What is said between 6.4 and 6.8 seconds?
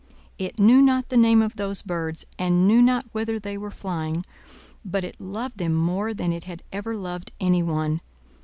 had